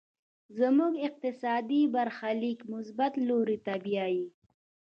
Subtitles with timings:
[0.59, 4.25] زموږ اقتصادي برخليک مثبت لوري ته بيايي.